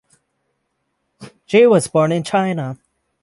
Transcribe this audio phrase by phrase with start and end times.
[1.45, 2.79] Ge was born in China.